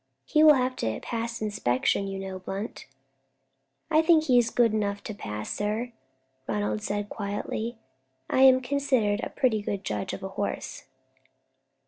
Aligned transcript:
"He 0.25 0.43
will 0.43 0.55
have 0.55 0.75
to 0.77 0.99
pass 1.01 1.43
inspection, 1.43 2.07
you 2.07 2.17
know, 2.17 2.39
Blunt?" 2.39 2.87
"I 3.91 4.01
think 4.01 4.23
he's 4.23 4.49
good 4.49 4.73
enough 4.73 5.03
to 5.03 5.13
pass, 5.13 5.51
sir," 5.53 5.93
Ronald 6.47 6.81
said, 6.81 7.07
quietly. 7.07 7.77
"I 8.27 8.39
am 8.41 8.61
considered 8.61 9.19
a 9.21 9.29
pretty 9.29 9.61
good 9.61 9.83
judge 9.83 10.13
of 10.13 10.23
a 10.23 10.29
horse." 10.29 10.85